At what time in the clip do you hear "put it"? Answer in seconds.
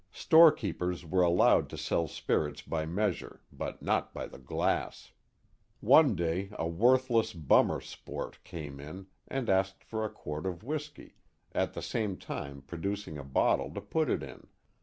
13.81-14.23